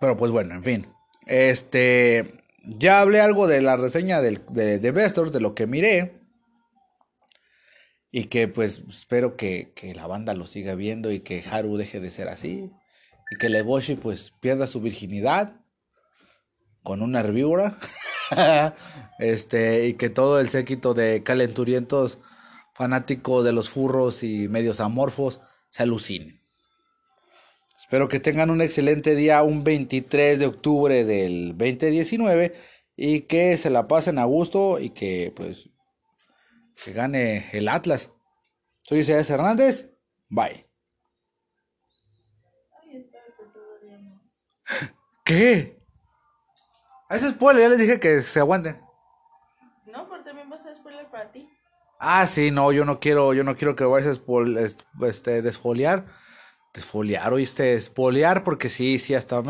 Pero 0.00 0.16
pues 0.16 0.32
bueno, 0.32 0.54
en 0.54 0.64
fin. 0.64 0.86
Este. 1.26 2.42
Ya 2.64 3.00
hablé 3.00 3.20
algo 3.20 3.46
de 3.46 3.60
la 3.60 3.76
reseña 3.76 4.22
de, 4.22 4.40
de, 4.50 4.78
de 4.78 4.92
de 4.92 5.40
lo 5.40 5.54
que 5.54 5.66
miré. 5.66 6.22
Y 8.10 8.24
que 8.24 8.48
pues 8.48 8.82
espero 8.88 9.36
que, 9.36 9.74
la 9.94 10.06
banda 10.06 10.32
lo 10.34 10.46
siga 10.46 10.74
viendo 10.74 11.12
y 11.12 11.20
que 11.20 11.44
Haru 11.50 11.76
deje 11.76 12.00
de 12.00 12.10
ser 12.10 12.28
así. 12.28 12.70
Y 13.30 13.36
que 13.38 13.50
Legoshi 13.50 13.96
pues 13.96 14.32
pierda 14.40 14.66
su 14.66 14.80
virginidad 14.80 15.61
con 16.82 17.02
una 17.02 17.20
herbívora. 17.20 17.78
este, 19.18 19.86
y 19.86 19.94
que 19.94 20.10
todo 20.10 20.40
el 20.40 20.48
séquito 20.48 20.94
de 20.94 21.22
calenturientos 21.22 22.18
fanáticos 22.74 23.44
de 23.44 23.52
los 23.52 23.70
furros 23.70 24.22
y 24.22 24.48
medios 24.48 24.80
amorfos 24.80 25.40
se 25.68 25.82
alucinen. 25.82 26.40
Espero 27.78 28.08
que 28.08 28.20
tengan 28.20 28.50
un 28.50 28.62
excelente 28.62 29.14
día, 29.14 29.42
un 29.42 29.64
23 29.64 30.38
de 30.38 30.46
octubre 30.46 31.04
del 31.04 31.48
2019 31.58 32.54
y 32.96 33.22
que 33.22 33.56
se 33.56 33.70
la 33.70 33.86
pasen 33.88 34.18
a 34.18 34.24
gusto 34.24 34.78
y 34.80 34.90
que 34.90 35.32
pues 35.36 35.68
que 36.82 36.92
gane 36.92 37.50
el 37.52 37.68
Atlas. 37.68 38.10
Soy 38.80 39.00
Isaías 39.00 39.28
Hernández. 39.30 39.90
Bye. 40.28 40.66
¿Qué? 45.24 45.81
A 47.12 47.16
ese 47.16 47.28
spoiler 47.28 47.64
ya 47.64 47.68
les 47.68 47.78
dije 47.78 48.00
que 48.00 48.22
se 48.22 48.40
aguanten. 48.40 48.80
No, 49.84 50.08
pero 50.08 50.24
también 50.24 50.50
va 50.50 50.56
a 50.56 50.74
spoiler 50.74 51.10
para 51.10 51.30
ti. 51.30 51.46
Ah, 52.00 52.26
sí, 52.26 52.50
no, 52.50 52.72
yo 52.72 52.86
no 52.86 53.00
quiero, 53.00 53.34
yo 53.34 53.44
no 53.44 53.54
quiero 53.54 53.76
que 53.76 53.84
vayas 53.84 54.18
a 54.18 55.06
este, 55.06 55.42
desfoliar. 55.42 56.06
Desfoliar, 56.72 57.30
oíste, 57.34 57.74
espolear, 57.74 58.44
porque 58.44 58.70
sí, 58.70 58.98
sí, 58.98 59.14
hasta 59.14 59.42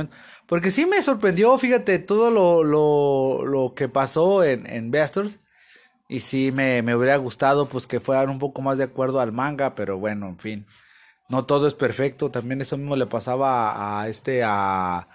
Porque 0.46 0.72
sí 0.72 0.86
me 0.86 1.00
sorprendió, 1.02 1.56
fíjate, 1.56 2.00
todo 2.00 2.32
lo, 2.32 2.64
lo, 2.64 3.46
lo 3.46 3.74
que 3.76 3.88
pasó 3.88 4.42
en, 4.42 4.66
en 4.66 4.90
Beastars. 4.90 5.38
Y 6.08 6.18
sí 6.18 6.50
me, 6.50 6.82
me 6.82 6.96
hubiera 6.96 7.16
gustado 7.16 7.66
pues 7.66 7.86
que 7.86 8.00
fueran 8.00 8.28
un 8.28 8.40
poco 8.40 8.60
más 8.60 8.76
de 8.76 8.84
acuerdo 8.84 9.20
al 9.20 9.30
manga, 9.30 9.76
pero 9.76 9.98
bueno, 9.98 10.26
en 10.26 10.38
fin. 10.40 10.66
No 11.28 11.46
todo 11.46 11.68
es 11.68 11.74
perfecto. 11.74 12.28
También 12.28 12.60
eso 12.60 12.76
mismo 12.76 12.96
le 12.96 13.06
pasaba 13.06 14.00
a, 14.02 14.08
este 14.08 14.42
a, 14.44 15.06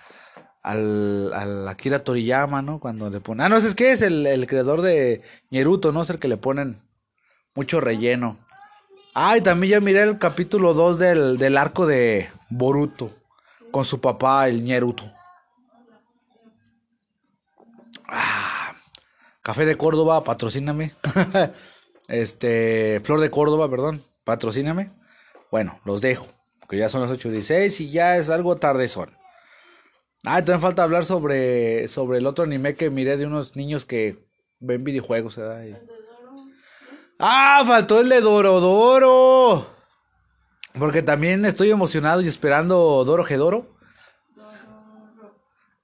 al, 0.62 1.34
al 1.34 1.68
Akira 1.68 2.04
Toriyama, 2.04 2.62
¿no? 2.62 2.80
Cuando 2.80 3.10
le 3.10 3.20
ponen... 3.20 3.46
Ah, 3.46 3.50
no, 3.50 3.58
es 3.58 3.76
que 3.76 3.92
es 3.92 4.02
el, 4.02 4.26
el 4.26 4.48
creador 4.48 4.82
de 4.82 5.22
Ñeruto, 5.50 5.92
¿no? 5.92 6.04
Es 6.04 6.10
el 6.10 6.20
que 6.20 6.28
le 6.28 6.38
ponen 6.38 6.82
mucho 7.56 7.82
relleno. 7.82 8.38
Ah, 9.14 9.38
y 9.38 9.42
también 9.42 9.72
ya 9.72 9.80
miré 9.80 10.04
el 10.04 10.18
capítulo 10.18 10.74
2 10.74 11.00
del, 11.00 11.38
del 11.38 11.58
arco 11.58 11.86
de 11.86 12.30
Boruto. 12.50 13.12
Con 13.72 13.84
su 13.84 14.00
papá, 14.00 14.48
el 14.48 14.64
Ñeruto. 14.64 15.12
Ah, 18.08 18.74
Café 19.42 19.66
de 19.66 19.78
Córdoba, 19.78 20.24
patrocíname. 20.24 20.92
este, 22.08 23.00
Flor 23.04 23.20
de 23.20 23.32
Córdoba, 23.32 23.70
perdón, 23.70 24.04
patrocíname. 24.24 24.92
Bueno, 25.52 25.80
los 25.86 26.02
dejo, 26.02 26.28
que 26.70 26.78
ya 26.78 26.90
son 26.90 27.02
las 27.02 27.12
8.16 27.12 27.80
y 27.82 27.92
ya 27.92 28.18
es 28.18 28.30
algo 28.30 28.58
tardezón. 28.58 29.18
Ah, 30.30 30.40
también 30.40 30.62
falta 30.62 30.84
hablar 30.84 31.06
sobre, 31.06 31.88
sobre 31.88 32.18
el 32.18 32.26
otro 32.28 32.44
anime 32.44 32.76
que 32.76 32.90
miré 32.90 33.16
de 33.18 33.26
unos 33.26 33.56
niños 33.56 33.86
que 33.86 34.18
ven 34.60 34.84
videojuegos. 34.84 35.38
¿verdad? 35.38 35.64
Y- 35.66 35.76
Ah, 37.20 37.64
faltó 37.66 38.00
el 38.02 38.10
de 38.10 38.22
Dorodoro. 38.22 39.68
Porque 40.78 41.02
también 41.02 41.46
estoy 41.46 41.72
emocionado 41.72 42.22
y 42.22 42.28
esperando 42.28 43.04
Doro 43.06 43.24
Gedoro. 43.24 43.76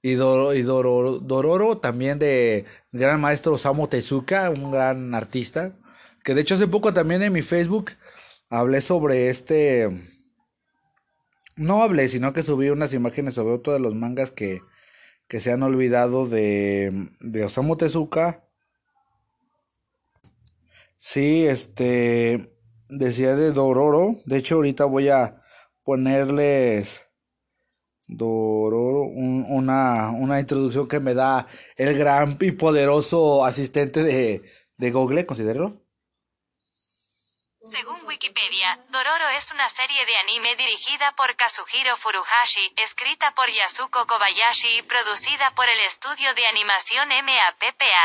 Y, 0.02 0.14
Doro, 0.14 0.52
y 0.54 0.62
Doro- 0.62 1.18
Dororo 1.20 1.78
también 1.78 2.18
de 2.18 2.66
gran 2.92 3.20
maestro 3.20 3.54
Osamu 3.54 3.88
Tezuka, 3.88 4.50
un 4.50 4.70
gran 4.70 5.14
artista. 5.14 5.72
Que 6.22 6.34
de 6.34 6.42
hecho 6.42 6.54
hace 6.54 6.66
poco 6.66 6.92
también 6.92 7.22
en 7.22 7.32
mi 7.32 7.40
Facebook 7.42 7.90
hablé 8.50 8.80
sobre 8.82 9.30
este... 9.30 9.90
No 11.56 11.82
hablé, 11.82 12.08
sino 12.08 12.32
que 12.32 12.42
subí 12.42 12.68
unas 12.70 12.92
imágenes 12.94 13.34
sobre 13.34 13.54
otro 13.54 13.72
de 13.72 13.80
los 13.80 13.94
mangas 13.94 14.30
que, 14.30 14.60
que 15.28 15.40
se 15.40 15.52
han 15.52 15.62
olvidado 15.64 16.26
de, 16.26 17.10
de 17.20 17.44
Osamu 17.44 17.76
Tezuka. 17.76 18.44
Sí, 20.98 21.46
este 21.46 22.50
decía 22.88 23.34
de 23.36 23.52
Dororo. 23.52 24.18
De 24.26 24.38
hecho, 24.38 24.56
ahorita 24.56 24.84
voy 24.86 25.08
a 25.08 25.40
ponerles 25.84 27.06
Dororo, 28.08 29.02
un- 29.04 29.46
una, 29.48 30.10
una 30.12 30.40
introducción 30.40 30.88
que 30.88 31.00
me 31.00 31.14
da 31.14 31.46
el 31.76 31.96
gran 31.98 32.36
y 32.40 32.52
poderoso 32.52 33.44
asistente 33.44 34.02
de, 34.02 34.42
de 34.78 34.90
Google, 34.90 35.26
considero. 35.26 35.83
Según 37.64 37.96
Wikipedia, 38.06 38.78
Dororo 38.92 39.24
es 39.38 39.50
una 39.50 39.70
serie 39.70 40.04
de 40.04 40.12
anime 40.28 40.54
dirigida 40.54 41.14
por 41.16 41.34
Kazuhiro 41.34 41.96
Furuhashi, 41.96 42.60
escrita 42.76 43.32
por 43.34 43.48
Yasuko 43.48 44.06
Kobayashi 44.06 44.80
y 44.80 44.82
producida 44.82 45.50
por 45.56 45.64
el 45.64 45.80
estudio 45.86 46.28
de 46.36 46.44
animación 46.44 47.08
MAPPA. 47.08 48.04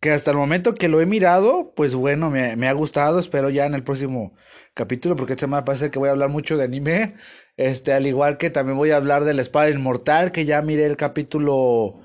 Que 0.00 0.10
hasta 0.10 0.32
el 0.32 0.36
momento 0.36 0.74
que 0.74 0.88
lo 0.88 1.00
he 1.00 1.06
mirado, 1.06 1.74
pues 1.76 1.94
bueno, 1.94 2.28
me, 2.28 2.68
ha 2.68 2.72
gustado. 2.72 3.20
Espero 3.20 3.50
ya 3.50 3.66
en 3.66 3.74
el 3.74 3.84
próximo 3.84 4.34
capítulo, 4.74 5.14
porque 5.14 5.34
esta 5.34 5.46
semana 5.46 5.64
parece 5.64 5.92
que 5.92 6.00
voy 6.00 6.08
a 6.08 6.12
hablar 6.12 6.28
mucho 6.28 6.56
de 6.56 6.64
anime. 6.64 7.14
Este, 7.56 7.92
al 7.92 8.04
igual 8.04 8.36
que 8.36 8.50
también 8.50 8.76
voy 8.76 8.90
a 8.90 8.96
hablar 8.96 9.22
de 9.22 9.34
la 9.34 9.42
espada 9.42 9.70
inmortal, 9.70 10.32
que 10.32 10.44
ya 10.44 10.60
miré 10.60 10.86
el 10.86 10.96
capítulo 10.96 12.00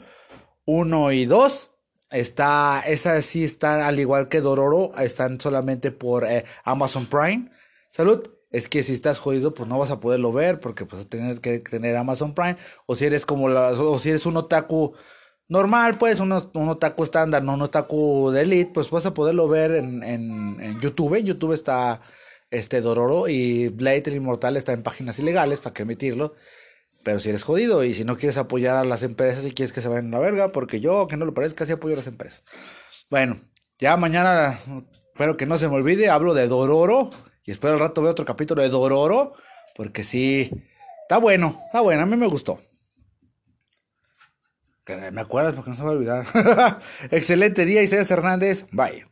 1 0.66 1.12
y 1.12 1.26
2. 1.26 1.69
Está, 2.12 2.82
esa 2.88 3.22
sí 3.22 3.44
está 3.44 3.88
al 3.88 4.00
igual 4.00 4.30
que 4.30 4.42
Dororo, 4.42 4.94
están 4.98 5.40
solamente 5.40 5.92
por 5.92 6.26
eh, 6.26 6.46
Amazon 6.64 7.06
Prime. 7.06 7.52
Salud. 7.92 8.28
Es 8.52 8.68
que 8.68 8.82
si 8.82 8.94
estás 8.94 9.20
jodido, 9.20 9.54
pues 9.54 9.70
no 9.70 9.78
vas 9.78 9.92
a 9.92 10.00
poderlo 10.00 10.34
ver, 10.34 10.60
porque 10.60 10.86
pues 10.86 11.08
tienes 11.08 11.40
que 11.40 11.60
tener 11.60 11.96
Amazon 11.96 12.34
Prime. 12.34 12.58
O 12.88 12.96
si 12.96 13.06
eres 13.06 13.26
como 13.26 13.48
la, 13.48 13.70
o 13.74 14.00
si 14.00 14.10
eres 14.10 14.26
un 14.26 14.38
otaku 14.38 14.96
normal, 15.48 15.98
pues, 15.98 16.20
un, 16.20 16.32
un 16.32 16.70
otaku 16.70 17.04
estándar, 17.04 17.44
no 17.44 17.54
un 17.54 17.62
otaku 17.62 18.32
de 18.32 18.42
elite, 18.42 18.72
pues 18.74 18.90
vas 18.90 19.06
a 19.06 19.14
poderlo 19.14 19.48
ver 19.48 19.72
en, 19.72 20.04
en, 20.04 20.58
en 20.62 20.80
YouTube. 20.80 21.16
En 21.16 21.26
YouTube 21.26 21.54
está 21.54 22.02
este 22.50 22.82
Dororo 22.82 23.28
y 23.28 23.70
Blade 23.70 24.04
el 24.08 24.16
Inmortal 24.16 24.58
está 24.58 24.74
en 24.74 24.84
páginas 24.84 25.20
ilegales, 25.20 25.60
para 25.60 25.74
que 25.74 25.84
emitirlo. 25.84 26.34
Pero 27.04 27.20
si 27.20 27.30
eres 27.30 27.44
jodido 27.44 27.84
y 27.84 27.94
si 27.94 28.04
no 28.04 28.18
quieres 28.18 28.38
apoyar 28.38 28.76
a 28.76 28.84
las 28.84 29.04
empresas 29.04 29.46
y 29.46 29.52
quieres 29.52 29.72
que 29.72 29.82
se 29.82 29.88
vayan 29.88 30.14
a 30.14 30.18
la 30.18 30.20
verga, 30.20 30.50
porque 30.50 30.80
yo, 30.80 31.08
que 31.08 31.18
no 31.18 31.26
lo 31.26 31.34
parezca, 31.34 31.66
sí 31.66 31.72
apoyo 31.72 31.94
a 31.94 31.98
las 31.98 32.08
empresas. 32.08 32.44
Bueno, 33.10 33.40
ya 33.80 33.96
mañana, 33.98 34.60
espero 35.14 35.38
que 35.38 35.46
no 35.46 35.58
se 35.58 35.70
me 35.70 35.76
olvide, 35.76 36.10
hablo 36.10 36.34
de 36.34 36.48
Dororo 36.48 37.10
y 37.46 37.52
espero 37.52 37.74
al 37.74 37.80
rato 37.80 38.02
ver 38.02 38.12
otro 38.12 38.26
capítulo 38.26 38.62
de 38.62 38.70
Dororo, 38.70 39.34
porque 39.76 40.04
sí, 40.04 40.52
está 41.02 41.18
bueno, 41.18 41.62
está 41.68 41.82
bueno, 41.82 42.04
a 42.04 42.06
mí 42.06 42.18
me 42.18 42.28
gustó. 42.28 42.60
Me 45.12 45.22
acuerdas 45.22 45.54
porque 45.54 45.70
no 45.70 45.76
se 45.76 45.84
me 45.84 45.88
va 45.88 45.94
a 45.94 45.98
olvidar. 45.98 46.80
Excelente 47.12 47.66
día, 47.66 47.84
Isaías 47.84 48.10
Hernández. 48.10 48.66
Bye. 48.72 49.09